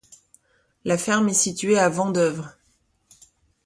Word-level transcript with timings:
La 0.83 0.97
ferme 0.97 1.29
est 1.29 1.33
située 1.35 1.77
à 1.77 1.87
Vendeuvre. 1.87 2.57